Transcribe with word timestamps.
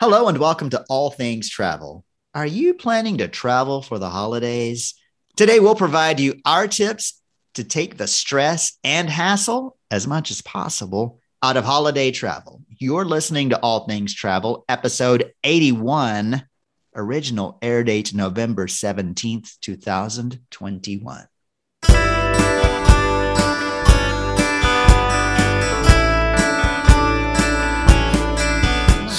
Hello 0.00 0.28
and 0.28 0.38
welcome 0.38 0.70
to 0.70 0.82
All 0.88 1.10
Things 1.10 1.50
Travel. 1.50 2.06
Are 2.34 2.46
you 2.46 2.72
planning 2.72 3.18
to 3.18 3.28
travel 3.28 3.82
for 3.82 3.98
the 3.98 4.08
holidays? 4.08 4.94
Today, 5.36 5.60
we'll 5.60 5.74
provide 5.74 6.18
you 6.18 6.40
our 6.46 6.66
tips 6.66 7.20
to 7.52 7.64
take 7.64 7.98
the 7.98 8.06
stress 8.06 8.78
and 8.82 9.10
hassle 9.10 9.76
as 9.90 10.06
much 10.06 10.30
as 10.30 10.40
possible 10.40 11.20
out 11.42 11.58
of 11.58 11.66
holiday 11.66 12.12
travel. 12.12 12.62
You're 12.78 13.04
listening 13.04 13.50
to 13.50 13.60
All 13.60 13.86
Things 13.86 14.14
Travel, 14.14 14.64
episode 14.70 15.34
81, 15.44 16.44
original 16.96 17.58
air 17.60 17.84
date 17.84 18.14
November 18.14 18.68
17th, 18.68 19.60
2021. 19.60 21.26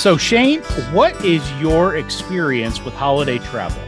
So, 0.01 0.17
Shayne, 0.17 0.61
what 0.93 1.23
is 1.23 1.47
your 1.61 1.97
experience 1.97 2.83
with 2.83 2.95
holiday 2.95 3.37
travel? 3.37 3.83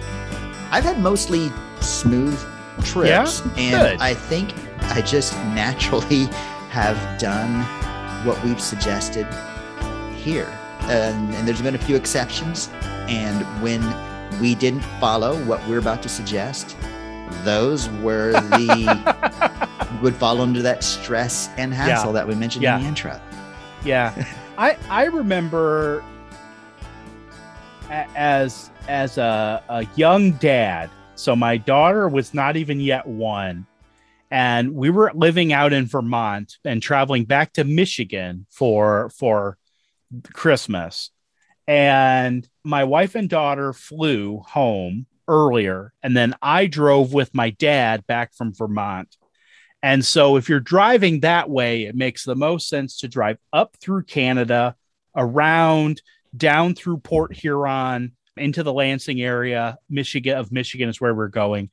I've 0.69 0.83
had 0.83 0.99
mostly 0.99 1.51
smooth 1.81 2.39
trips, 2.83 3.41
Yeah? 3.41 3.53
and 3.57 3.81
Good. 3.81 3.99
I 3.99 4.13
think 4.13 4.53
I 4.91 5.01
just 5.01 5.33
naturally 5.55 6.25
have 6.69 6.99
done 7.19 7.63
what 8.27 8.41
we've 8.43 8.61
suggested 8.61 9.25
here. 10.15 10.55
And, 10.81 11.33
and 11.33 11.47
there's 11.47 11.63
been 11.63 11.73
a 11.73 11.79
few 11.79 11.95
exceptions. 11.95 12.69
And 13.09 13.41
when 13.63 13.81
we 14.39 14.53
didn't 14.53 14.83
follow 14.99 15.43
what 15.45 15.67
we're 15.67 15.79
about 15.79 16.03
to 16.03 16.09
suggest, 16.09 16.77
those 17.43 17.89
were 17.89 18.33
the 18.33 19.89
would 20.03 20.15
fall 20.15 20.41
under 20.41 20.61
that 20.61 20.83
stress 20.83 21.49
and 21.57 21.73
hassle 21.73 22.13
that 22.13 22.27
we 22.27 22.35
mentioned 22.35 22.61
Yeah. 22.61 22.75
in 22.75 22.83
the 22.83 22.87
intro. 22.87 23.19
Yeah, 23.83 24.13
I 24.59 24.77
I 24.89 25.05
remember 25.05 26.03
as 28.15 28.69
as 28.87 29.17
a, 29.17 29.63
a 29.69 29.85
young 29.95 30.31
dad. 30.33 30.89
So 31.15 31.35
my 31.35 31.57
daughter 31.57 32.09
was 32.09 32.33
not 32.33 32.57
even 32.57 32.79
yet 32.79 33.05
one, 33.05 33.67
and 34.31 34.73
we 34.73 34.89
were 34.89 35.11
living 35.13 35.53
out 35.53 35.73
in 35.73 35.85
Vermont 35.85 36.57
and 36.65 36.81
traveling 36.81 37.25
back 37.25 37.53
to 37.53 37.63
Michigan 37.63 38.45
for 38.49 39.09
for 39.17 39.57
Christmas. 40.33 41.11
And 41.67 42.47
my 42.63 42.83
wife 42.83 43.15
and 43.15 43.29
daughter 43.29 43.71
flew 43.73 44.39
home 44.39 45.05
earlier, 45.27 45.93
and 46.01 46.17
then 46.17 46.33
I 46.41 46.65
drove 46.65 47.13
with 47.13 47.33
my 47.33 47.51
dad 47.51 48.05
back 48.07 48.33
from 48.33 48.53
Vermont. 48.53 49.15
And 49.81 50.03
so, 50.03 50.37
if 50.37 50.49
you're 50.49 50.59
driving 50.59 51.19
that 51.19 51.49
way, 51.49 51.83
it 51.83 51.95
makes 51.95 52.23
the 52.23 52.35
most 52.35 52.67
sense 52.69 52.99
to 52.99 53.07
drive 53.07 53.37
up 53.51 53.75
through 53.79 54.03
Canada, 54.03 54.75
around, 55.15 56.01
down 56.35 56.75
through 56.75 56.97
Port 56.97 57.33
Huron, 57.33 58.13
into 58.37 58.63
the 58.63 58.73
Lansing 58.73 59.21
area, 59.21 59.77
Michigan 59.89 60.37
of 60.37 60.51
Michigan 60.51 60.89
is 60.89 60.99
where 60.99 61.13
we're 61.13 61.27
going. 61.27 61.69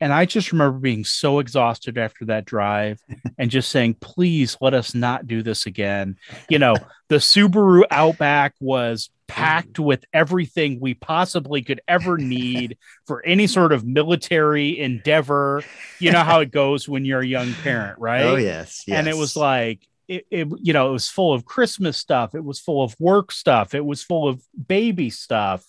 And 0.00 0.12
I 0.12 0.24
just 0.24 0.50
remember 0.50 0.78
being 0.78 1.04
so 1.04 1.38
exhausted 1.38 1.96
after 1.96 2.24
that 2.24 2.44
drive 2.44 3.00
and 3.38 3.50
just 3.50 3.70
saying, 3.70 3.94
please 4.00 4.56
let 4.60 4.74
us 4.74 4.94
not 4.94 5.26
do 5.26 5.42
this 5.42 5.66
again. 5.66 6.16
You 6.48 6.58
know, 6.58 6.74
the 7.08 7.16
Subaru 7.16 7.84
Outback 7.90 8.54
was 8.58 9.10
packed 9.28 9.74
mm. 9.74 9.84
with 9.84 10.04
everything 10.12 10.80
we 10.80 10.94
possibly 10.94 11.62
could 11.62 11.80
ever 11.86 12.18
need 12.18 12.78
for 13.06 13.24
any 13.24 13.46
sort 13.46 13.72
of 13.72 13.86
military 13.86 14.78
endeavor. 14.80 15.62
You 16.00 16.10
know 16.10 16.24
how 16.24 16.40
it 16.40 16.50
goes 16.50 16.88
when 16.88 17.04
you're 17.04 17.20
a 17.20 17.26
young 17.26 17.54
parent, 17.62 17.98
right? 18.00 18.22
Oh, 18.22 18.36
yes, 18.36 18.82
yes. 18.86 18.98
and 18.98 19.06
it 19.06 19.16
was 19.16 19.36
like 19.36 19.86
it, 20.12 20.26
it 20.30 20.48
you 20.60 20.72
know 20.72 20.90
it 20.90 20.92
was 20.92 21.08
full 21.08 21.32
of 21.32 21.44
christmas 21.44 21.96
stuff. 21.96 22.34
It 22.34 22.44
was 22.44 22.60
full 22.60 22.82
of 22.82 22.94
work 22.98 23.32
stuff. 23.32 23.74
It 23.74 23.84
was 23.84 24.02
full 24.02 24.28
of 24.28 24.42
baby 24.66 25.10
stuff. 25.10 25.64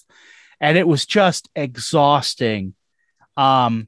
And 0.59 0.77
it 0.77 0.87
was 0.87 1.05
just 1.05 1.49
exhausting. 1.55 2.75
Um 3.37 3.87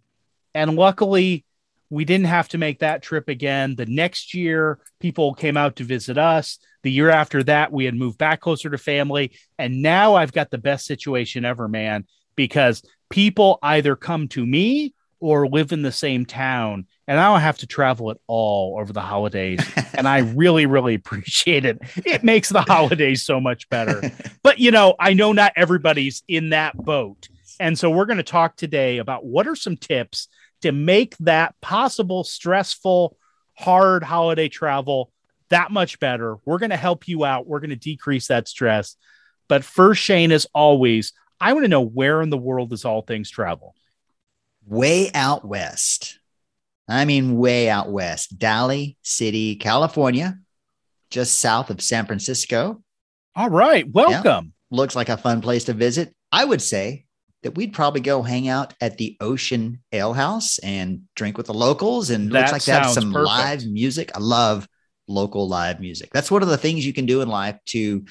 and 0.53 0.76
luckily 0.76 1.45
we 1.89 2.06
didn't 2.06 2.28
have 2.28 2.48
to 2.50 2.58
make 2.58 2.80
that 2.80 3.03
trip 3.03 3.30
again. 3.30 3.76
The 3.76 3.86
next 3.86 4.33
year 4.33 4.80
people 4.99 5.33
came 5.33 5.58
out 5.58 5.76
to 5.77 5.83
visit 5.83 6.17
us. 6.17 6.58
The 6.83 6.92
year 6.92 7.10
after 7.10 7.43
that 7.43 7.72
we 7.72 7.86
had 7.86 7.95
moved 7.95 8.17
back 8.17 8.39
closer 8.39 8.70
to 8.70 8.77
family. 8.77 9.33
And 9.60 9.82
now 9.82 10.16
i've 10.16 10.33
got 10.33 10.52
the 10.52 10.58
best 10.58 10.86
situation 10.86 11.45
ever 11.45 11.67
man 11.67 12.05
because 12.36 12.82
people 13.10 13.60
either 13.61 13.95
come 13.95 14.27
to 14.30 14.45
me 14.45 14.93
or 15.20 15.48
live 15.48 15.72
in 15.72 15.82
the 15.82 15.92
same 15.92 16.26
town 16.26 16.86
and 17.08 17.20
I 17.20 17.32
don't 17.32 17.42
have 17.42 17.60
to 17.60 17.67
travel 17.67 18.11
at 18.11 18.17
all 18.27 18.77
over 18.80 18.92
the 18.92 19.02
holidays. 19.02 19.60
and 19.93 20.08
I 20.08 20.20
really, 20.20 20.66
really 20.66 20.95
appreciate 20.95 21.66
it. 21.66 21.80
It 21.98 22.23
makes 22.23 22.49
the 22.49 22.61
holidays 22.61 23.23
so 23.23 23.39
much 23.39 23.70
better. 23.70 24.02
But, 24.43 24.60
you 24.60 24.70
know, 24.70 24.93
I 24.99 25.14
know 25.14 25.32
not 25.33 25.54
everybody's 25.55 26.21
in 26.27 26.52
that 26.52 26.77
boat. 26.77 27.30
And 27.60 27.80
so 27.80 27.89
we're 27.89 28.05
going 28.05 28.17
to 28.17 28.23
talk 28.23 28.55
today 28.55 28.99
about 28.99 29.26
what 29.26 29.48
are 29.48 29.55
some 29.55 29.76
tips 29.76 30.27
to 30.61 30.71
make 30.71 31.17
that 31.17 31.60
possible 31.61 32.23
stressful, 32.23 33.17
hard 33.55 34.04
holiday 34.04 34.48
travel 34.48 35.11
that 35.49 35.72
much 35.72 35.99
better. 35.99 36.37
We're 36.45 36.60
going 36.60 36.70
to 36.70 36.77
help 36.77 37.08
you 37.08 37.26
out. 37.26 37.48
We're 37.48 37.60
going 37.60 37.72
to 37.72 37.76
decrease 37.76 38.27
that 38.27 38.48
stress. 38.48 38.98
But 39.48 39.64
first, 39.64 40.04
Shayne, 40.04 40.32
as 40.32 40.45
always, 40.54 41.11
I 41.42 41.54
want 41.54 41.64
to 41.64 41.70
know 41.70 41.82
where 41.82 42.22
in 42.22 42.30
the 42.30 42.37
world 42.37 42.72
is 42.72 42.86
all 42.86 43.02
things 43.02 43.32
travel? 43.32 43.73
way 44.66 45.11
out 45.14 45.45
west. 45.45 46.20
I 46.88 47.06
mean, 47.06 47.38
way 47.38 47.70
out 47.70 47.92
west. 47.92 48.38
Daly 48.38 48.98
City, 49.02 49.56
California, 49.56 50.38
just 51.10 51.40
south 51.40 51.70
of 51.70 51.82
San 51.82 52.06
Francisco. 52.06 52.82
All 53.36 53.50
right. 53.50 53.86
Welcome. 53.92 54.54
Looks 54.72 54.96
like 54.96 55.10
a 55.10 55.18
fun 55.18 55.42
place 55.42 55.66
to 55.66 55.73
visit. 55.73 56.16
I 56.32 56.46
would 56.46 56.62
say 56.62 57.06
that 57.44 57.56
we'd 57.56 57.73
probably 57.73 58.02
go 58.02 58.22
hang 58.23 58.48
out 58.48 58.73
at 58.82 58.98
the 58.98 59.18
Ocean 59.20 59.82
Ale 59.92 60.14
House 60.14 60.58
and 60.60 61.02
drink 61.16 61.38
with 61.38 61.48
the 61.48 61.54
locals. 61.54 62.10
And 62.10 62.32
That 62.32 62.40
looks 62.40 62.52
like 62.52 62.64
they 62.64 62.72
have 62.72 62.90
some 62.92 63.12
perfect. 63.14 63.28
live 63.28 63.66
music. 63.67 64.12
I 64.16 64.20
love 64.20 64.67
local 65.08 65.48
live 65.48 65.80
music. 65.80 66.10
That's 66.12 66.32
one 66.32 66.42
of 66.42 66.50
the 66.50 66.58
things 66.58 66.86
you 66.86 66.94
can 66.94 67.06
do 67.06 67.22
in 67.22 67.28
life 67.30 67.58
to 67.67 68.06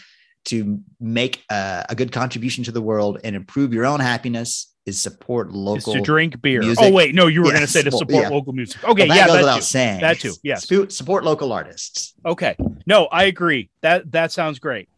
to 0.46 0.80
make 1.00 1.42
a, 1.50 1.86
a 1.88 1.94
good 1.94 2.12
contribution 2.12 2.64
to 2.64 2.72
the 2.72 2.82
world 2.82 3.18
and 3.24 3.34
improve 3.34 3.72
your 3.72 3.86
own 3.86 4.00
happiness 4.00 4.74
is 4.86 5.00
support 5.00 5.50
local. 5.52 5.94
is 5.94 5.98
to 5.98 6.02
drink 6.02 6.40
beer. 6.42 6.60
Oh, 6.62 6.66
music. 6.66 6.84
Oh 6.84 6.92
wait, 6.92 7.14
no, 7.14 7.26
you 7.26 7.42
were 7.42 7.50
going 7.50 7.62
to 7.62 7.66
say 7.66 7.82
to 7.82 7.90
well, 7.90 7.98
support 7.98 8.22
yeah. 8.24 8.28
local 8.28 8.52
music. 8.52 8.84
Okay, 8.84 9.08
Well, 9.08 9.08
that 9.08 9.16
yeah, 9.16 9.26
goes 9.26 9.38
without 9.38 9.56
too. 9.56 9.62
saying. 9.62 10.00
That 10.00 10.18
too, 10.18 10.34
yes. 10.42 10.68
Support 10.68 11.24
local 11.24 11.52
artists. 11.52 12.14
Okay, 12.26 12.56
no, 12.86 13.06
I 13.06 13.24
agree. 13.24 13.70
That 13.80 14.12
that 14.12 14.32
sounds 14.32 14.58
great. 14.58 14.88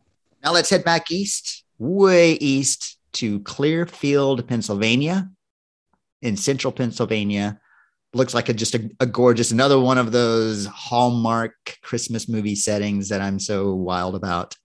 Now 0.43 0.53
let's 0.53 0.71
head 0.71 0.85
back 0.85 1.11
east, 1.11 1.65
way 1.79 2.33
east 2.35 2.99
to 3.15 3.41
Clearfield, 3.41 4.47
Pennsylvania, 4.47 5.31
in 6.23 6.37
central 6.37 6.73
Pennsylvania. 6.73 7.61
Looks 8.15 8.35
like 8.35 8.49
a, 8.49 8.55
just 8.55 8.75
a, 8.75 8.91
a 9.01 9.07
gorgeous, 9.07 9.51
another 9.51 9.79
one 9.79 9.99
of 9.99 10.11
those 10.11 10.67
Hallmark 10.67 11.79
Christmas 11.83 12.29
movie 12.29 12.55
settings 12.55 13.11
that 13.11 13.21
I'm 13.21 13.39
so 13.39 13.75
wild 13.75 14.15
about. 14.15 14.57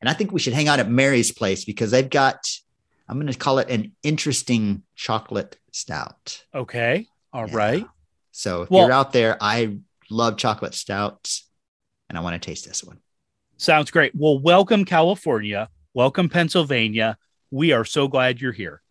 And 0.00 0.08
I 0.08 0.12
think 0.12 0.32
we 0.32 0.40
should 0.40 0.52
hang 0.52 0.68
out 0.68 0.78
at 0.80 0.88
Mary's 0.90 1.32
place 1.32 1.64
because 1.64 1.90
they've 1.90 2.08
got, 2.08 2.48
I'm 3.08 3.18
going 3.18 3.32
to 3.32 3.38
call 3.38 3.58
it 3.58 3.70
an 3.70 3.92
interesting 4.02 4.82
chocolate 4.94 5.56
stout. 5.72 6.44
Okay, 6.54 7.06
all 7.32 7.48
Yeah. 7.48 7.56
right. 7.56 7.86
So 8.32 8.62
if 8.62 8.70
Well- 8.70 8.82
you're 8.84 8.92
out 8.92 9.12
there, 9.12 9.36
I 9.40 9.78
love 10.10 10.36
chocolate 10.36 10.74
stouts 10.74 11.48
and 12.08 12.16
I 12.18 12.20
want 12.20 12.40
to 12.40 12.46
taste 12.46 12.66
this 12.66 12.84
one. 12.84 13.00
Sounds 13.56 13.90
great. 13.90 14.12
Well, 14.14 14.38
welcome 14.38 14.84
California. 14.84 15.70
Welcome 15.94 16.28
Pennsylvania. 16.28 17.16
We 17.50 17.72
are 17.72 17.84
so 17.84 18.06
glad 18.06 18.40
you're 18.40 18.52
here. 18.52 18.82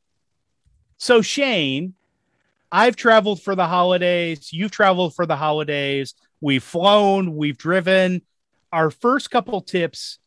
So 0.98 1.22
Shayne, 1.22 1.94
I've 2.72 2.96
traveled 2.96 3.42
for 3.44 3.56
the 3.56 3.68
holidays. 3.68 4.52
You've 4.52 4.72
traveled 4.72 5.14
for 5.14 5.26
the 5.28 5.36
holidays. 5.36 6.16
We've 6.42 6.64
flown, 6.64 7.36
we've 7.36 7.58
driven. 7.58 8.24
Our 8.72 8.90
first 8.90 9.30
couple 9.30 9.62
tips 9.62 10.18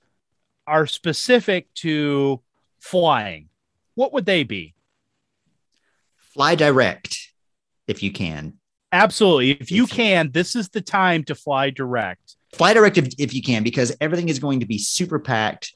are 0.69 0.87
specific 0.87 1.73
to 1.75 2.41
flying. 2.79 3.49
What 3.95 4.13
would 4.13 4.27
they 4.27 4.45
be? 4.45 4.75
Fly 6.35 6.55
direct 6.55 7.33
if 7.87 8.03
you 8.03 8.13
can. 8.13 8.55
Absolutely. 8.93 9.51
If 9.51 9.71
you 9.71 9.87
can, 9.87 10.31
this 10.31 10.55
is 10.55 10.69
the 10.69 10.81
time 10.81 11.25
to 11.25 11.35
fly 11.35 11.71
direct. 11.71 12.37
fly 12.55 12.75
direct 12.75 12.99
if, 12.99 13.09
if 13.19 13.35
you 13.35 13.43
can 13.43 13.63
because 13.63 13.95
everything 14.01 14.29
is 14.29 14.39
going 14.39 14.61
to 14.61 14.67
be 14.67 14.79
super 14.79 15.19
packed 15.19 15.75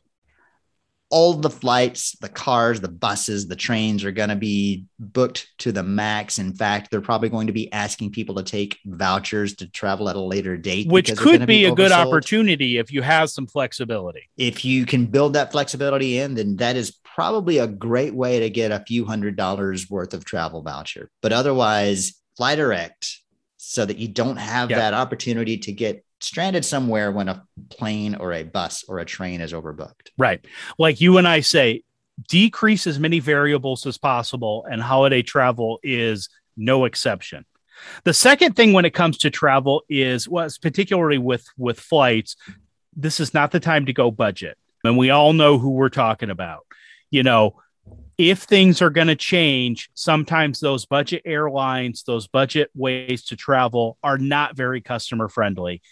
all 1.12 1.34
the 1.34 1.50
flights 1.50 2.16
the 2.22 2.28
cars 2.28 2.80
the 2.80 2.88
buses 2.88 3.46
the 3.46 3.54
trains 3.54 4.02
are 4.02 4.10
going 4.10 4.30
to 4.30 4.34
be 4.34 4.86
booked 4.98 5.46
to 5.58 5.70
the 5.70 5.82
max 5.82 6.38
in 6.38 6.54
fact 6.54 6.90
they're 6.90 7.02
probably 7.02 7.28
going 7.28 7.46
to 7.46 7.52
be 7.52 7.70
asking 7.70 8.10
people 8.10 8.34
to 8.36 8.42
take 8.42 8.78
vouchers 8.86 9.54
to 9.54 9.70
travel 9.70 10.08
at 10.08 10.16
a 10.16 10.20
later 10.20 10.56
date 10.56 10.88
Which 10.88 11.14
could 11.14 11.34
gonna 11.34 11.46
be 11.46 11.66
a 11.66 11.74
good 11.74 11.92
opportunity 11.92 12.78
if 12.78 12.90
you 12.90 13.02
have 13.02 13.28
some 13.28 13.46
flexibility. 13.46 14.22
if 14.38 14.64
you 14.64 14.86
can 14.86 15.04
build 15.06 15.34
that 15.34 15.52
flexibility 15.52 16.18
in 16.18 16.34
then 16.34 16.56
that 16.56 16.76
is 16.76 16.96
probably 17.04 17.58
a 17.58 17.66
great 17.66 18.14
way 18.14 18.40
to 18.40 18.48
get 18.48 18.72
a 18.72 18.82
few 18.86 19.04
hundred 19.04 19.36
dollars 19.36 19.90
worth 19.90 20.14
of 20.14 20.24
travel 20.24 20.62
voucher 20.62 21.10
but 21.20 21.30
otherwise 21.30 22.14
fly 22.38 22.54
direct 22.56 23.18
so 23.58 23.84
that 23.84 23.98
you 23.98 24.08
don't 24.08 24.38
have 24.38 24.70
Yeah. 24.70 24.78
that 24.78 24.94
opportunity 24.94 25.58
to 25.58 25.72
get 25.72 26.04
stranded 26.22 26.64
somewhere 26.64 27.10
when 27.10 27.28
a 27.28 27.44
plane 27.70 28.14
or 28.14 28.32
a 28.32 28.42
bus 28.42 28.84
or 28.88 28.98
a 28.98 29.04
train 29.04 29.40
is 29.40 29.52
overbooked. 29.52 30.10
Right. 30.18 30.44
Like 30.78 31.00
you 31.00 31.18
and 31.18 31.26
I 31.26 31.40
say, 31.40 31.82
decrease 32.28 32.86
as 32.86 32.98
many 32.98 33.18
variables 33.18 33.86
as 33.86 33.98
possible, 33.98 34.66
and 34.70 34.82
holiday 34.82 35.22
travel 35.22 35.80
is 35.82 36.28
no 36.56 36.84
exception. 36.84 37.44
The 38.04 38.14
second 38.14 38.54
thing 38.54 38.72
when 38.72 38.84
it 38.84 38.94
comes 38.94 39.18
to 39.18 39.30
travel 39.30 39.82
is 39.88 40.28
was 40.28 40.58
particularly 40.58 41.18
with 41.18 41.44
with 41.56 41.80
flights, 41.80 42.36
this 42.94 43.18
is 43.18 43.34
not 43.34 43.50
the 43.50 43.60
time 43.60 43.86
to 43.86 43.92
go 43.92 44.10
budget. 44.10 44.56
And 44.84 44.96
we 44.96 45.10
all 45.10 45.32
know 45.32 45.58
who 45.58 45.70
we're 45.70 45.88
talking 45.88 46.30
about. 46.30 46.66
You 47.10 47.22
know, 47.22 47.60
if 48.18 48.40
things 48.42 48.82
are 48.82 48.90
going 48.90 49.06
to 49.08 49.16
change, 49.16 49.90
sometimes 49.94 50.60
those 50.60 50.86
budget 50.86 51.22
airlines, 51.24 52.02
those 52.04 52.26
budget 52.26 52.70
ways 52.74 53.24
to 53.26 53.36
travel 53.36 53.96
are 54.02 54.18
not 54.18 54.56
very 54.56 54.80
customer 54.80 55.28
friendly. 55.28 55.82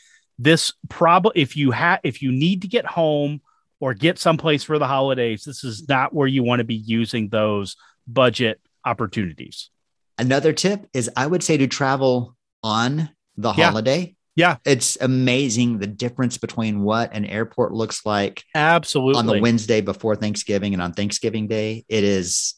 This 0.43 0.73
probably 0.89 1.33
if 1.43 1.55
you 1.55 1.71
have 1.71 2.01
if 2.03 2.23
you 2.23 2.33
need 2.33 2.63
to 2.63 2.69
get 2.69 2.87
home 2.87 3.43
or 3.79 3.93
get 3.93 4.19
someplace 4.19 4.63
for 4.65 4.79
the 4.79 4.87
holidays, 4.87 5.45
this 5.45 5.63
is 5.65 5.87
not 5.87 6.15
where 6.15 6.27
you 6.27 6.43
want 6.43 6.61
to 6.61 6.65
be 6.65 6.75
using 6.75 7.29
those 7.29 7.77
budget 8.09 8.59
opportunities. 8.85 9.69
Another 10.17 10.55
tip 10.55 10.87
is 10.95 11.11
I 11.15 11.27
would 11.27 11.43
say 11.43 11.59
to 11.59 11.67
travel 11.67 12.37
on 12.63 13.11
the 13.37 13.53
Yeah. 13.53 13.67
holiday. 13.69 14.17
Yeah. 14.37 14.57
It's 14.65 14.97
amazing 15.01 15.79
the 15.79 15.87
difference 15.87 16.39
between 16.39 16.83
what 16.83 17.13
an 17.13 17.27
airport 17.27 17.73
looks 17.73 18.07
like 18.07 18.43
Absolutely. 18.55 19.19
on 19.19 19.27
the 19.27 19.41
Wednesday 19.41 19.83
before 19.83 20.17
Thanksgiving 20.17 20.73
and 20.73 20.83
on 20.83 20.93
Thanksgiving 20.95 21.49
Day. 21.49 21.85
It 21.89 22.05
is 22.05 22.55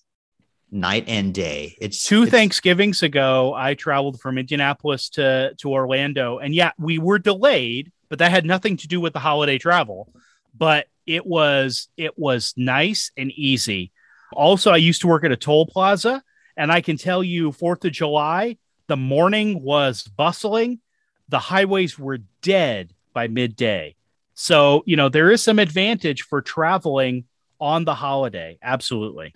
night 0.72 1.04
and 1.06 1.34
day. 1.34 1.76
It's 1.80 2.02
two 2.02 2.22
it's- 2.22 2.30
Thanksgivings 2.30 3.02
ago, 3.02 3.54
I 3.54 3.74
traveled 3.74 4.20
from 4.20 4.38
Indianapolis 4.38 5.10
to 5.10 5.54
to 5.58 5.70
Orlando, 5.70 6.38
and 6.38 6.54
yeah, 6.54 6.72
we 6.78 6.98
were 6.98 7.18
delayed, 7.18 7.92
but 8.08 8.18
that 8.18 8.30
had 8.30 8.46
nothing 8.46 8.76
to 8.78 8.88
do 8.88 9.00
with 9.00 9.12
the 9.12 9.20
holiday 9.20 9.58
travel. 9.58 10.12
But 10.56 10.86
it 11.06 11.26
was 11.26 11.88
it 11.96 12.18
was 12.18 12.54
nice 12.56 13.12
and 13.16 13.30
easy. 13.32 13.92
Also, 14.32 14.70
I 14.70 14.78
used 14.78 15.02
to 15.02 15.08
work 15.08 15.24
at 15.24 15.32
a 15.32 15.36
toll 15.36 15.66
plaza, 15.66 16.22
and 16.56 16.72
I 16.72 16.80
can 16.80 16.96
tell 16.96 17.22
you, 17.22 17.52
Fourth 17.52 17.84
of 17.84 17.92
July, 17.92 18.56
the 18.86 18.96
morning 18.96 19.62
was 19.62 20.02
bustling. 20.04 20.80
The 21.28 21.38
highways 21.38 21.98
were 21.98 22.18
dead 22.40 22.94
by 23.12 23.28
midday. 23.28 23.94
So 24.34 24.82
you 24.86 24.96
know 24.96 25.10
there 25.10 25.30
is 25.30 25.42
some 25.42 25.58
advantage 25.58 26.22
for 26.22 26.40
traveling 26.40 27.24
on 27.60 27.84
the 27.84 27.94
holiday. 27.94 28.58
Absolutely. 28.62 29.34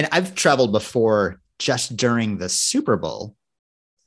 And 0.00 0.08
I've 0.12 0.34
traveled 0.34 0.72
before 0.72 1.42
just 1.58 1.94
during 1.94 2.38
the 2.38 2.48
Super 2.48 2.96
Bowl, 2.96 3.36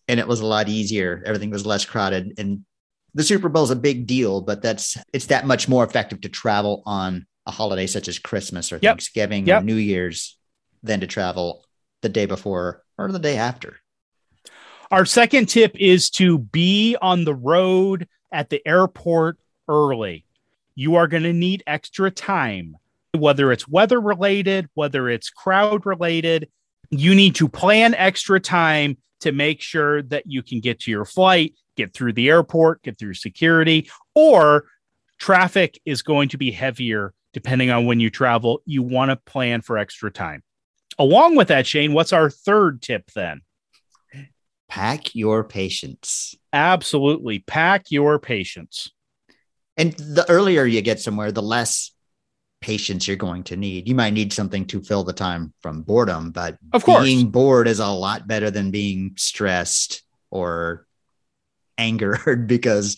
and 0.07 0.19
it 0.19 0.27
was 0.27 0.39
a 0.39 0.45
lot 0.47 0.67
easier. 0.67 1.21
Everything 1.23 1.51
was 1.51 1.67
less 1.67 1.85
crowded, 1.85 2.33
and 2.39 2.65
the 3.13 3.21
Super 3.21 3.47
Bowl 3.47 3.63
is 3.63 3.69
a 3.69 3.75
big 3.75 4.07
deal, 4.07 4.41
but 4.41 4.63
that's 4.63 4.97
it's 5.13 5.27
that 5.27 5.45
much 5.45 5.69
more 5.69 5.83
effective 5.83 6.21
to 6.21 6.29
travel 6.29 6.81
on 6.87 7.27
a 7.45 7.51
holiday 7.51 7.85
such 7.85 8.07
as 8.07 8.17
Christmas 8.17 8.71
or 8.73 8.77
Yep. 8.77 8.93
Thanksgiving 8.93 9.45
Yep. 9.45 9.61
or 9.61 9.65
New 9.65 9.75
Year's 9.75 10.35
than 10.81 10.99
to 11.01 11.05
travel 11.05 11.63
the 12.01 12.09
day 12.09 12.25
before 12.25 12.83
or 12.97 13.11
the 13.11 13.19
day 13.19 13.37
after. 13.37 13.77
Our 14.89 15.05
second 15.05 15.47
tip 15.47 15.75
is 15.75 16.09
to 16.11 16.39
be 16.39 16.97
on 17.03 17.23
the 17.23 17.35
road 17.35 18.07
at 18.31 18.49
the 18.49 18.67
airport 18.67 19.37
early. 19.67 20.25
You 20.73 20.95
are 20.95 21.07
going 21.07 21.21
to 21.21 21.33
need 21.33 21.61
extra 21.67 22.09
time, 22.09 22.77
whether 23.13 23.51
it's 23.51 23.67
weather 23.67 24.01
related, 24.01 24.67
whether 24.73 25.09
it's 25.09 25.29
crowd 25.29 25.85
related. 25.85 26.49
You 26.89 27.15
need 27.15 27.35
to 27.35 27.47
plan 27.47 27.93
extra 27.93 28.39
time 28.39 28.97
to 29.21 29.31
make 29.31 29.61
sure 29.61 30.01
that 30.03 30.23
you 30.25 30.43
can 30.43 30.59
get 30.59 30.81
to 30.81 30.91
your 30.91 31.05
flight, 31.05 31.53
get 31.77 31.93
through 31.93 32.13
the 32.13 32.29
airport, 32.29 32.81
get 32.83 32.97
through 32.97 33.13
security, 33.13 33.89
or 34.15 34.65
traffic 35.17 35.79
is 35.85 36.01
going 36.01 36.29
to 36.29 36.37
be 36.37 36.51
heavier 36.51 37.13
depending 37.33 37.71
on 37.71 37.85
when 37.85 37.99
you 37.99 38.09
travel. 38.09 38.61
You 38.65 38.83
want 38.83 39.09
to 39.09 39.15
plan 39.15 39.61
for 39.61 39.77
extra 39.77 40.11
time. 40.11 40.43
Along 40.99 41.35
with 41.35 41.47
that, 41.47 41.65
Shayne, 41.65 41.93
what's 41.93 42.13
our 42.13 42.29
third 42.29 42.81
tip 42.81 43.09
then? 43.15 43.41
Pack 44.69 45.15
your 45.15 45.43
patience. 45.43 46.35
Absolutely. 46.51 47.39
Pack 47.39 47.85
your 47.89 48.19
patience. 48.19 48.91
And 49.77 49.93
the 49.93 50.29
earlier 50.29 50.65
you 50.65 50.81
get 50.81 50.99
somewhere, 50.99 51.31
the 51.31 51.41
less 51.41 51.91
patience 52.63 53.07
you're 53.07 53.17
going 53.17 53.43
to 53.43 53.57
need. 53.57 53.89
You 53.89 53.93
might 53.93 54.13
need 54.13 54.31
something 54.31 54.65
to 54.67 54.81
fill 54.81 55.03
the 55.03 55.11
time 55.11 55.53
from 55.61 55.81
boredom, 55.81 56.31
but 56.31 56.57
Of 56.71 56.85
course. 56.85 57.03
being 57.03 57.29
bored 57.29 57.67
is 57.67 57.79
a 57.79 57.87
lot 57.87 58.25
better 58.25 58.49
than 58.49 58.71
being 58.71 59.15
stressed 59.17 60.01
or 60.31 60.87
angered 61.77 62.47
because 62.47 62.95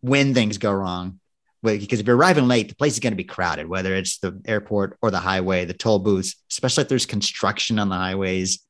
when 0.00 0.32
things 0.32 0.58
go 0.58 0.72
wrong, 0.72 1.18
because 1.64 1.98
if 1.98 2.06
you're 2.06 2.16
arriving 2.16 2.46
late, 2.46 2.68
the 2.68 2.76
place 2.76 2.92
is 2.92 3.00
going 3.00 3.12
to 3.12 3.16
be 3.16 3.24
crowded, 3.24 3.66
whether 3.66 3.96
it's 3.96 4.18
the 4.18 4.40
airport 4.46 4.96
or 5.02 5.10
the 5.10 5.18
highway, 5.18 5.64
the 5.64 5.74
toll 5.74 5.98
booths, 5.98 6.36
especially 6.52 6.82
if 6.82 6.88
there's 6.88 7.06
construction 7.06 7.80
on 7.80 7.88
the 7.88 7.96
highways. 7.96 8.60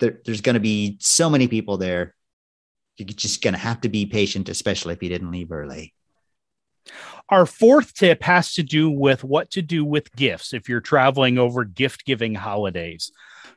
There, 0.00 0.18
there's 0.24 0.40
going 0.40 0.54
to 0.54 0.60
be 0.60 0.96
so 1.00 1.30
many 1.30 1.46
people 1.46 1.76
there. 1.76 2.14
You're 2.96 3.06
just 3.06 3.40
going 3.42 3.54
to 3.54 3.60
have 3.60 3.82
to 3.82 3.88
be 3.88 4.06
patient, 4.06 4.48
especially 4.48 4.94
if 4.94 5.02
you 5.02 5.08
didn't 5.08 5.30
leave 5.30 5.52
early. 5.52 5.94
Our 7.30 7.46
fourth 7.46 7.94
tip 7.94 8.22
has 8.22 8.52
to 8.54 8.62
do 8.62 8.90
with 8.90 9.24
what 9.24 9.50
to 9.52 9.62
do 9.62 9.84
with 9.84 10.14
gifts 10.14 10.52
if 10.52 10.68
you're 10.68 10.80
traveling 10.80 11.38
over 11.38 11.64
gift 11.64 12.04
giving 12.04 12.34
holidays. 12.34 13.10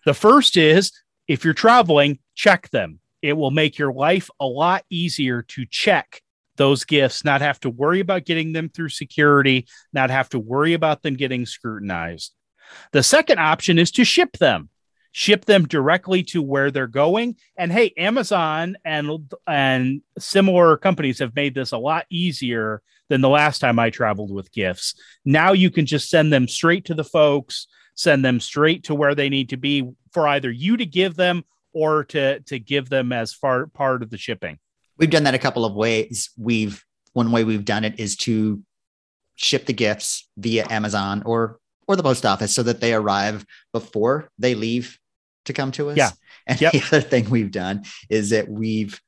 The 0.05 0.13
first 0.13 0.55
is 0.55 0.91
if 1.27 1.43
you're 1.43 1.53
traveling, 1.53 2.19
check 2.33 2.69
them. 2.69 2.99
It 3.21 3.33
will 3.33 3.51
make 3.51 3.77
your 3.77 3.91
life 3.91 4.29
a 4.39 4.45
lot 4.45 4.85
easier 4.89 5.41
to 5.41 5.65
check 5.69 6.21
those 6.55 6.85
gifts, 6.85 7.25
not 7.25 7.41
have 7.41 7.59
to 7.61 7.69
worry 7.69 7.99
about 7.99 8.25
getting 8.25 8.53
them 8.53 8.69
through 8.69 8.89
security, 8.89 9.67
not 9.93 10.09
have 10.09 10.29
to 10.29 10.39
worry 10.39 10.73
about 10.73 11.03
them 11.03 11.15
getting 11.15 11.45
scrutinized. 11.45 12.33
The 12.91 13.03
second 13.03 13.39
option 13.39 13.79
is 13.79 13.91
to 13.91 14.05
ship 14.05 14.37
them. 14.37 14.69
Ship 15.11 15.43
them 15.45 15.67
directly 15.67 16.21
to 16.23 16.43
where 16.43 16.69
they're 16.69 16.85
going. 16.85 17.37
And 17.57 17.71
hey, 17.71 17.91
Amazon 17.97 18.77
and 18.85 19.33
and 19.47 20.01
similar 20.19 20.77
companies 20.77 21.19
have 21.19 21.35
made 21.35 21.55
this 21.55 21.71
a 21.71 21.77
lot 21.77 22.05
easier 22.09 22.81
than 23.09 23.21
the 23.21 23.30
last 23.30 23.59
time 23.59 23.80
I 23.80 23.89
traveled 23.89 24.31
with 24.33 24.51
gifts. 24.51 24.95
Now 25.25 25.54
you 25.54 25.69
can 25.71 25.86
just 25.86 26.09
send 26.09 26.31
them 26.31 26.48
straight 26.48 26.86
to 26.86 26.94
the 26.94 27.04
folks, 27.04 27.68
send 27.95 28.24
them 28.24 28.39
straight 28.39 28.83
to 28.86 28.95
where 28.95 29.15
they 29.15 29.30
need 29.30 29.50
to 29.50 29.57
be 29.57 29.89
for 30.12 30.27
either 30.27 30.51
you 30.51 30.77
to 30.77 30.86
give 30.86 31.15
them 31.15 31.44
or 31.74 32.04
to 32.06 32.39
to 32.42 32.59
give 32.59 32.89
them 32.89 33.12
as 33.12 33.33
far 33.33 33.68
part 33.68 34.01
of 34.04 34.09
the 34.09 34.18
shipping. 34.18 34.57
We've 34.98 35.09
done 35.09 35.24
that 35.25 35.36
a 35.36 35.39
couple 35.39 35.65
of 35.65 35.74
ways. 35.75 36.31
We've 36.38 36.83
one 37.13 37.31
way 37.31 37.44
we've 37.44 37.65
done 37.65 37.83
it 37.83 38.00
is 38.00 38.15
to 38.18 38.63
ship 39.36 39.65
the 39.65 39.74
gifts 39.74 40.27
via 40.38 40.65
Amazon 40.69 41.24
or 41.25 41.60
or 41.88 41.95
the 41.95 42.03
post 42.03 42.25
office 42.25 42.53
so 42.53 42.63
that 42.63 42.81
they 42.81 42.94
arrive 42.94 43.45
before 43.71 44.29
they 44.38 44.55
leave 44.55 44.98
to 45.46 45.53
come 45.53 45.72
to 45.72 45.89
us. 45.91 45.98
Yeah. 45.98 46.10
And 46.46 46.60
Yep. 46.60 46.72
the 46.74 46.81
other 46.88 47.01
thing 47.01 47.29
we've 47.29 47.51
done 47.51 47.84
is 48.10 48.31
that 48.31 48.50
we've 48.50 49.00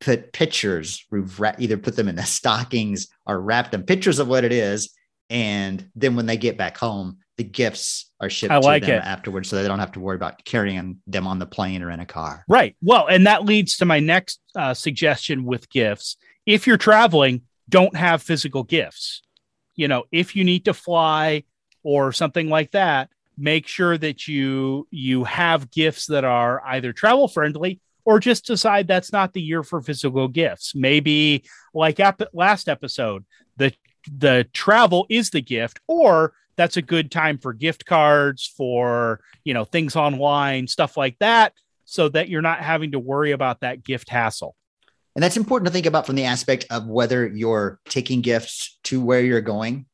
put 0.00 0.32
pictures, 0.32 1.06
we've 1.10 1.38
ra- 1.38 1.54
either 1.58 1.76
put 1.76 1.96
them 1.96 2.08
in 2.08 2.16
the 2.16 2.22
stockings 2.24 3.08
or 3.26 3.40
wrapped 3.40 3.72
them 3.72 3.82
pictures 3.82 4.18
of 4.18 4.28
what 4.28 4.44
it 4.44 4.52
is. 4.52 4.94
And 5.28 5.88
then 5.94 6.16
when 6.16 6.26
they 6.26 6.36
get 6.36 6.56
back 6.56 6.76
home, 6.76 7.18
the 7.36 7.44
gifts 7.44 8.10
are 8.20 8.28
shipped 8.28 8.52
I 8.52 8.58
like 8.58 8.82
to 8.82 8.88
them 8.88 8.98
it. 8.98 9.04
afterwards 9.04 9.48
so 9.48 9.56
they 9.56 9.68
don't 9.68 9.78
have 9.78 9.92
to 9.92 10.00
worry 10.00 10.16
about 10.16 10.44
carrying 10.44 10.98
them 11.06 11.26
on 11.26 11.38
the 11.38 11.46
plane 11.46 11.82
or 11.82 11.90
in 11.90 12.00
a 12.00 12.06
car. 12.06 12.44
Right. 12.48 12.76
Well, 12.82 13.06
and 13.06 13.26
that 13.26 13.44
leads 13.44 13.76
to 13.78 13.84
my 13.84 14.00
next 14.00 14.40
uh, 14.56 14.74
suggestion 14.74 15.44
with 15.44 15.70
gifts. 15.70 16.16
If 16.44 16.66
you're 16.66 16.76
traveling, 16.76 17.42
don't 17.68 17.96
have 17.96 18.22
physical 18.22 18.64
gifts. 18.64 19.22
You 19.76 19.88
know, 19.88 20.04
if 20.10 20.34
you 20.34 20.44
need 20.44 20.64
to 20.66 20.74
fly 20.74 21.44
or 21.82 22.12
something 22.12 22.48
like 22.48 22.72
that, 22.72 23.08
make 23.38 23.66
sure 23.66 23.96
that 23.96 24.28
you 24.28 24.86
you 24.90 25.24
have 25.24 25.70
gifts 25.70 26.06
that 26.06 26.24
are 26.24 26.62
either 26.66 26.92
travel 26.92 27.26
friendly 27.26 27.80
or 28.04 28.20
just 28.20 28.46
decide 28.46 28.86
that's 28.86 29.12
not 29.12 29.32
the 29.32 29.42
year 29.42 29.62
for 29.62 29.80
physical 29.80 30.28
gifts. 30.28 30.74
Maybe 30.74 31.44
like 31.74 32.00
last 32.32 32.68
episode, 32.68 33.24
the 33.56 33.72
the 34.10 34.46
travel 34.52 35.06
is 35.10 35.30
the 35.30 35.42
gift 35.42 35.80
or 35.86 36.32
that's 36.56 36.76
a 36.76 36.82
good 36.82 37.10
time 37.10 37.38
for 37.38 37.52
gift 37.52 37.86
cards 37.86 38.52
for, 38.56 39.20
you 39.44 39.54
know, 39.54 39.64
things 39.64 39.96
online, 39.96 40.66
stuff 40.66 40.96
like 40.96 41.18
that 41.18 41.54
so 41.84 42.08
that 42.08 42.28
you're 42.28 42.42
not 42.42 42.60
having 42.60 42.92
to 42.92 42.98
worry 42.98 43.32
about 43.32 43.60
that 43.60 43.82
gift 43.82 44.08
hassle. 44.08 44.54
And 45.14 45.22
that's 45.22 45.36
important 45.36 45.66
to 45.66 45.72
think 45.72 45.86
about 45.86 46.06
from 46.06 46.16
the 46.16 46.24
aspect 46.24 46.66
of 46.70 46.86
whether 46.86 47.26
you're 47.26 47.80
taking 47.88 48.20
gifts 48.20 48.78
to 48.84 49.00
where 49.00 49.22
you're 49.22 49.40
going 49.40 49.86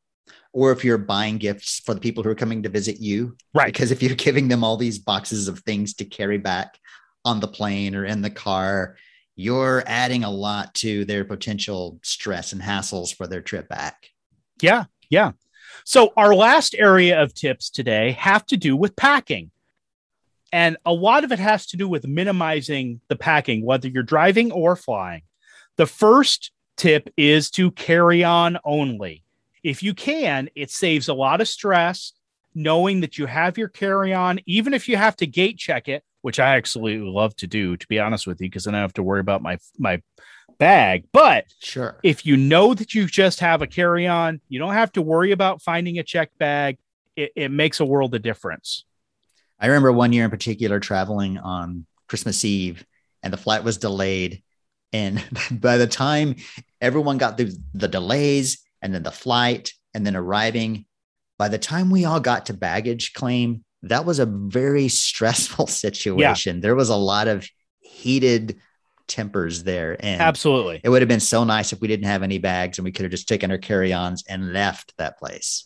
or 0.53 0.71
if 0.71 0.83
you're 0.83 0.97
buying 0.97 1.37
gifts 1.37 1.79
for 1.79 1.93
the 1.93 1.99
people 1.99 2.23
who 2.23 2.29
are 2.29 2.35
coming 2.35 2.63
to 2.63 2.69
visit 2.69 2.99
you. 2.99 3.35
Right. 3.53 3.73
Because 3.73 3.91
if 3.91 4.03
you're 4.03 4.15
giving 4.15 4.47
them 4.47 4.63
all 4.63 4.77
these 4.77 4.99
boxes 4.99 5.47
of 5.47 5.59
things 5.59 5.95
to 5.95 6.05
carry 6.05 6.37
back 6.37 6.77
on 7.27 7.41
the 7.41 7.47
plane 7.47 7.93
or 7.93 8.05
in 8.05 8.21
the 8.21 8.29
car, 8.29 8.95
you're 9.35 9.83
adding 9.85 10.23
a 10.23 10.31
lot 10.31 10.73
to 10.75 11.05
their 11.05 11.25
potential 11.25 11.99
stress 12.01 12.53
and 12.53 12.61
hassles 12.61 13.13
for 13.13 13.27
their 13.27 13.41
trip 13.41 13.67
back. 13.67 14.09
Yeah, 14.61 14.85
yeah. 15.09 15.33
So 15.83 16.13
our 16.17 16.33
last 16.33 16.73
area 16.73 17.21
of 17.21 17.33
tips 17.33 17.69
today 17.69 18.11
have 18.11 18.45
to 18.47 18.57
do 18.57 18.75
with 18.75 18.95
packing. 18.95 19.51
And 20.53 20.77
a 20.85 20.93
lot 20.93 21.25
of 21.25 21.31
it 21.31 21.39
has 21.39 21.67
to 21.67 21.77
do 21.77 21.89
with 21.89 22.07
minimizing 22.07 23.01
the 23.09 23.17
packing, 23.17 23.63
whether 23.65 23.89
you're 23.89 24.03
driving 24.03 24.51
or 24.51 24.75
flying. 24.75 25.23
The 25.75 25.85
first 25.85 26.51
tip 26.77 27.09
is 27.17 27.51
to 27.51 27.71
carry 27.71 28.23
on 28.23 28.57
only. 28.63 29.23
If 29.63 29.83
you 29.83 29.93
can, 29.93 30.49
it 30.55 30.71
saves 30.71 31.09
a 31.09 31.13
lot 31.13 31.41
of 31.41 31.49
stress 31.49 32.13
knowing 32.55 33.01
that 33.01 33.17
you 33.17 33.25
have 33.27 33.57
your 33.57 33.67
carry 33.67 34.13
on, 34.13 34.39
even 34.45 34.73
if 34.73 34.89
you 34.89 34.97
have 34.97 35.15
to 35.17 35.27
gate 35.27 35.57
check 35.57 35.87
it, 35.87 36.03
which 36.27 36.41
I 36.41 36.57
absolutely 36.57 37.09
love 37.09 37.37
to 37.37 37.47
do, 37.47 37.77
to 37.77 37.87
be 37.87 37.99
honest 37.99 38.27
with 38.27 38.41
you, 38.41 38.49
because 38.49 38.65
then 38.65 38.75
I 38.75 38.81
have 38.81 38.91
to 38.95 39.01
worry 39.01 39.21
about 39.21 39.41
my 39.41 39.59
my 39.77 40.01
bag. 40.57 41.05
But 41.13 41.45
sure, 41.61 42.01
if 42.03 42.25
you 42.25 42.35
know 42.35 42.73
that 42.73 42.93
you 42.93 43.07
just 43.07 43.39
have 43.39 43.61
a 43.61 43.65
carry 43.65 44.07
on, 44.07 44.41
you 44.49 44.59
don't 44.59 44.73
have 44.73 44.91
to 44.91 45.01
worry 45.01 45.31
about 45.31 45.61
finding 45.61 45.99
a 45.99 46.03
check 46.03 46.31
bag. 46.37 46.79
It, 47.15 47.31
it 47.37 47.49
makes 47.49 47.79
a 47.79 47.85
world 47.85 48.13
of 48.13 48.23
difference. 48.23 48.83
I 49.57 49.67
remember 49.67 49.93
one 49.93 50.11
year 50.11 50.25
in 50.25 50.29
particular 50.29 50.81
traveling 50.81 51.37
on 51.37 51.85
Christmas 52.09 52.43
Eve, 52.43 52.85
and 53.23 53.31
the 53.31 53.37
flight 53.37 53.63
was 53.63 53.77
delayed. 53.77 54.43
And 54.91 55.23
by 55.61 55.77
the 55.77 55.87
time 55.87 56.35
everyone 56.81 57.19
got 57.19 57.37
through 57.37 57.51
the 57.73 57.87
delays 57.87 58.65
and 58.81 58.93
then 58.93 59.03
the 59.03 59.11
flight 59.11 59.71
and 59.93 60.05
then 60.05 60.17
arriving, 60.17 60.87
by 61.37 61.47
the 61.47 61.57
time 61.57 61.89
we 61.89 62.03
all 62.03 62.19
got 62.19 62.47
to 62.47 62.53
baggage 62.53 63.13
claim, 63.13 63.63
that 63.83 64.05
was 64.05 64.19
a 64.19 64.25
very 64.25 64.87
stressful 64.87 65.67
situation. 65.67 66.57
Yeah. 66.57 66.61
There 66.61 66.75
was 66.75 66.89
a 66.89 66.95
lot 66.95 67.27
of 67.27 67.47
heated 67.79 68.57
tempers 69.07 69.63
there. 69.63 69.95
And 69.99 70.21
absolutely, 70.21 70.81
it 70.83 70.89
would 70.89 71.01
have 71.01 71.09
been 71.09 71.19
so 71.19 71.43
nice 71.43 71.73
if 71.73 71.81
we 71.81 71.87
didn't 71.87 72.07
have 72.07 72.23
any 72.23 72.37
bags 72.37 72.77
and 72.77 72.85
we 72.85 72.91
could 72.91 73.03
have 73.03 73.11
just 73.11 73.27
taken 73.27 73.51
our 73.51 73.57
carry 73.57 73.93
ons 73.93 74.23
and 74.27 74.53
left 74.53 74.93
that 74.97 75.17
place. 75.17 75.65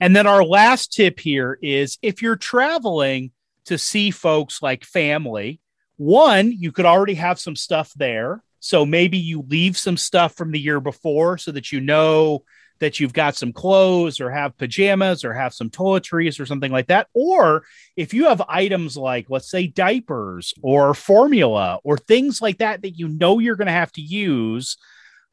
And 0.00 0.14
then 0.14 0.26
our 0.26 0.44
last 0.44 0.92
tip 0.92 1.18
here 1.18 1.58
is 1.60 1.98
if 2.02 2.22
you're 2.22 2.36
traveling 2.36 3.32
to 3.64 3.76
see 3.76 4.10
folks 4.10 4.62
like 4.62 4.84
family, 4.84 5.60
one, 5.96 6.52
you 6.52 6.70
could 6.70 6.86
already 6.86 7.14
have 7.14 7.40
some 7.40 7.56
stuff 7.56 7.92
there. 7.96 8.42
So 8.60 8.86
maybe 8.86 9.18
you 9.18 9.42
leave 9.42 9.76
some 9.76 9.96
stuff 9.96 10.34
from 10.34 10.52
the 10.52 10.60
year 10.60 10.80
before 10.80 11.38
so 11.38 11.52
that 11.52 11.72
you 11.72 11.80
know 11.80 12.44
that 12.80 13.00
you've 13.00 13.12
got 13.12 13.36
some 13.36 13.52
clothes 13.52 14.20
or 14.20 14.30
have 14.30 14.56
pajamas 14.56 15.24
or 15.24 15.32
have 15.34 15.54
some 15.54 15.70
toiletries 15.70 16.40
or 16.40 16.46
something 16.46 16.72
like 16.72 16.88
that. 16.88 17.08
Or 17.12 17.64
if 17.96 18.14
you 18.14 18.26
have 18.26 18.42
items 18.48 18.96
like, 18.96 19.26
let's 19.28 19.50
say, 19.50 19.66
diapers 19.66 20.54
or 20.62 20.94
formula 20.94 21.80
or 21.84 21.96
things 21.96 22.40
like 22.40 22.58
that 22.58 22.82
that 22.82 22.98
you 22.98 23.08
know 23.08 23.38
you're 23.38 23.56
going 23.56 23.66
to 23.66 23.72
have 23.72 23.92
to 23.92 24.02
use, 24.02 24.76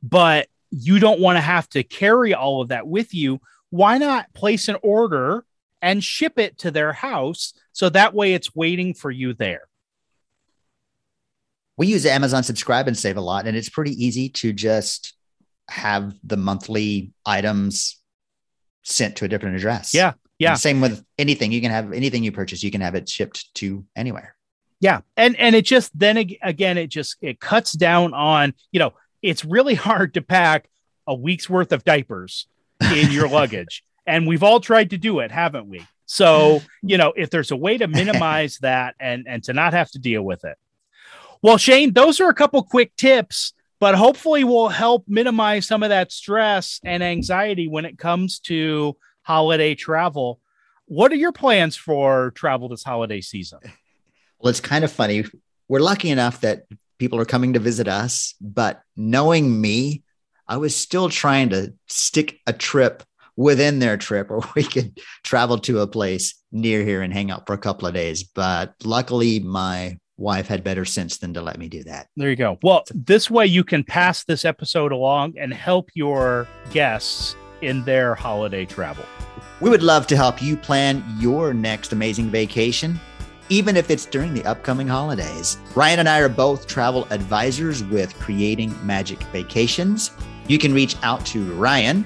but 0.02 0.48
you 0.72 1.00
don't 1.00 1.20
want 1.20 1.38
to 1.38 1.42
have 1.42 1.70
to 1.70 1.84
carry 1.84 2.34
all 2.34 2.62
of 2.62 2.70
that 2.70 2.88
with 2.88 3.14
you, 3.14 3.40
why 3.70 3.98
not 3.98 4.34
place 4.34 4.68
an 4.68 4.78
order 4.82 5.46
and 5.82 6.04
ship 6.04 6.40
it 6.40 6.58
to 6.60 6.72
their 6.72 6.94
house 6.94 7.54
so 7.74 7.90
that 7.90 8.14
way 8.14 8.34
it's 8.34 8.56
waiting 8.56 8.94
for 8.94 9.12
you 9.12 9.34
there? 9.34 9.68
We 11.78 11.88
use 11.88 12.06
Amazon 12.06 12.44
Subscribe 12.44 12.88
and 12.88 12.98
Save 12.98 13.18
a 13.18 13.22
lot, 13.22 13.48
and 13.48 13.58
it's 13.58 13.70
pretty 13.70 13.92
easy 13.92 14.30
to 14.30 14.54
just 14.54 15.14
have 15.70 16.14
the 16.24 16.38
monthly 16.38 17.12
items 17.26 18.00
sent 18.84 19.18
to 19.18 19.26
a 19.26 19.28
different 19.28 19.56
address. 19.56 19.94
Yeah. 19.94 20.14
Yeah. 20.38 20.56
Same 20.56 20.82
with 20.82 21.04
anything. 21.18 21.52
You 21.52 21.62
can 21.62 21.72
have 21.72 21.94
anything 21.94 22.24
you 22.24 22.32
purchase, 22.32 22.64
you 22.64 22.72
can 22.72 22.82
have 22.82 22.96
it 22.96 23.08
shipped 23.10 23.54
to 23.56 23.86
anywhere. 23.96 24.36
Yeah. 24.80 25.02
And 25.16 25.36
and 25.38 25.56
it 25.56 25.66
just 25.66 25.98
then 25.98 26.18
again, 26.18 26.78
it 26.78 26.88
just 26.88 27.18
it 27.22 27.40
cuts 27.40 27.72
down 27.72 28.14
on, 28.14 28.54
you 28.72 28.80
know, 28.80 28.94
it's 29.22 29.46
really 29.46 29.76
hard 29.88 30.14
to 30.16 30.22
pack 30.22 30.70
a 31.08 31.16
week's 31.16 31.50
worth 31.50 31.72
of 31.72 31.84
diapers 31.84 32.48
in 32.82 33.12
your 33.12 33.28
luggage. 33.30 33.84
And 34.06 34.28
we've 34.28 34.44
all 34.44 34.60
tried 34.60 34.92
to 34.92 34.98
do 34.98 35.20
it, 35.20 35.32
haven't 35.32 35.68
we? 35.68 35.86
So, 36.06 36.62
you 36.84 36.98
know, 36.98 37.14
if 37.16 37.32
there's 37.32 37.50
a 37.50 37.56
way 37.56 37.78
to 37.80 37.88
minimize 37.88 38.58
that 38.62 38.96
and 39.00 39.26
and 39.28 39.44
to 39.46 39.54
not 39.54 39.74
have 39.74 39.90
to 39.92 40.00
deal 40.00 40.22
with 40.22 40.44
it. 40.46 40.58
Well, 41.42 41.58
Shayne, 41.58 41.94
those 41.94 42.20
are 42.20 42.30
a 42.30 42.34
couple 42.34 42.62
quick 42.64 42.96
tips 42.96 43.54
but 43.80 43.96
hopefully 43.96 44.44
will 44.44 44.70
help 44.70 45.04
minimize 45.08 45.68
some 45.68 45.84
of 45.84 45.90
that 45.90 46.12
stress 46.12 46.80
and 46.84 47.04
anxiety 47.04 47.68
when 47.68 47.86
it 47.86 47.98
comes 47.98 48.40
to 48.40 48.96
holiday 49.24 49.76
travel. 49.76 50.40
What 50.86 51.12
are 51.12 51.16
your 51.16 51.32
plans 51.32 51.76
for 51.76 52.32
travel 52.32 52.70
this 52.70 52.84
holiday 52.84 53.22
season? 53.22 53.60
Well, 54.38 54.50
it's 54.50 54.60
kind 54.60 54.84
of 54.84 54.92
funny. 54.92 55.24
We're 55.70 55.80
lucky 55.80 56.10
enough 56.10 56.42
that 56.42 56.66
people 57.00 57.20
are 57.20 57.26
coming 57.26 57.54
to 57.54 57.60
visit 57.60 57.88
us, 57.88 58.36
but 58.40 58.82
knowing 58.96 59.60
me, 59.60 60.04
I 60.48 60.58
was 60.58 60.76
still 60.76 61.10
trying 61.10 61.50
to 61.50 61.74
stick 61.88 62.40
a 62.46 62.54
trip 62.54 63.02
within 63.36 63.80
their 63.80 63.98
trip 63.98 64.30
or 64.30 64.42
we 64.56 64.64
could 64.64 65.00
travel 65.24 65.58
to 65.60 65.80
a 65.80 65.88
place 65.88 66.36
near 66.52 66.84
here 66.84 67.02
and 67.02 67.14
hang 67.14 67.32
out 67.32 67.48
for 67.48 67.54
a 67.54 67.58
couple 67.58 67.88
of 67.88 67.94
days. 67.94 68.24
But 68.24 68.76
luckily, 68.84 69.40
my 69.40 69.98
wife 70.18 70.48
had 70.48 70.64
better 70.64 70.86
sense 70.86 71.18
than 71.18 71.34
to 71.34 71.42
let 71.42 71.58
me 71.58 71.68
do 71.68 71.84
that. 71.84 72.08
There 72.16 72.30
you 72.30 72.36
go. 72.36 72.58
Well, 72.64 72.84
this 72.94 73.30
way 73.30 73.46
you 73.48 73.64
can 73.64 73.84
pass 73.84 74.24
this 74.24 74.46
episode 74.46 74.92
along 74.92 75.38
and 75.38 75.54
help 75.54 75.90
your 75.94 76.48
guests 76.72 77.36
in 77.62 77.84
their 77.84 78.16
holiday 78.16 78.66
travel. 78.66 79.06
We 79.62 79.70
would 79.70 79.84
love 79.84 80.08
to 80.08 80.18
help 80.18 80.42
you 80.42 80.58
plan 80.58 81.04
your 81.20 81.54
next 81.54 81.94
amazing 81.94 82.30
vacation, 82.30 83.00
even 83.50 83.78
if 83.78 83.90
it's 83.90 84.06
during 84.06 84.34
the 84.34 84.44
upcoming 84.46 84.88
holidays. 84.88 85.58
Ryan 85.76 86.00
and 86.00 86.10
I 86.10 86.20
are 86.20 86.30
both 86.30 86.68
travel 86.68 87.08
advisors 87.10 87.84
with 87.84 88.18
Creating 88.20 88.76
Magic 88.86 89.22
Vacations. 89.32 90.12
You 90.48 90.58
can 90.60 90.74
reach 90.74 90.96
out 91.04 91.26
to 91.28 91.54
Ryan 91.54 92.06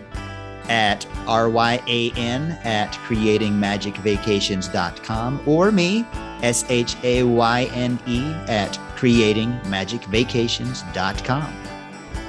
at 0.69 1.05
R-Y-A-N 1.27 2.57
at 2.63 2.93
creatingmagicvacations.com 2.93 5.41
or 5.45 5.71
me, 5.71 6.05
S-H-A-Y-N-E 6.41 8.33
at 8.47 8.79
creatingmagicvacations.com. 8.95 11.53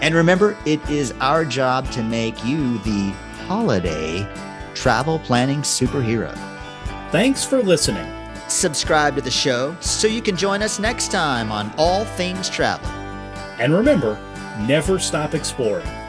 And 0.02 0.14
remember, 0.14 0.56
it 0.64 0.80
is 0.88 1.12
our 1.20 1.44
job 1.44 1.90
to 1.92 2.02
make 2.02 2.42
you 2.44 2.78
the 2.78 3.11
holiday 3.47 4.26
travel 4.75 5.18
planning 5.18 5.61
superhero. 5.61 6.35
Thanks 7.11 7.44
for 7.44 7.62
listening. 7.62 8.11
Subscribe 8.49 9.14
to 9.16 9.20
the 9.20 9.30
show 9.30 9.76
so 9.80 10.09
you 10.09 10.23
can 10.23 10.37
join 10.37 10.62
us 10.62 10.78
next 10.78 11.12
time 11.12 11.52
on 11.52 11.70
All 11.76 12.04
Things 12.04 12.49
Travel. 12.49 12.88
And 13.59 13.75
remember, 13.75 14.18
never 14.66 14.99
stop 14.99 15.35
exploring. 15.35 16.00